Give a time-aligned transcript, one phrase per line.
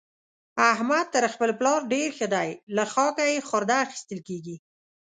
[0.71, 4.55] احمد تر خپل پلار ډېر ښه دی؛ له خاکه يې خورده اخېستل کېږي.